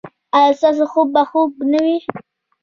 ایا 0.37 0.51
ستاسو 0.59 0.85
خوب 0.91 1.07
به 1.15 1.21
خوږ 1.29 1.51
نه 1.71 1.79
وي؟ 1.85 1.97